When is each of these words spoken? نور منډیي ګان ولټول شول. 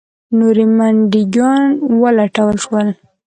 نور 0.37 0.57
منډیي 0.77 1.21
ګان 1.35 1.63
ولټول 2.01 2.55
شول. 2.63 2.87